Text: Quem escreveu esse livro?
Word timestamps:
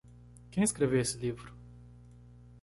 Quem 0.49 0.63
escreveu 0.63 0.99
esse 0.99 1.15
livro? 1.19 1.53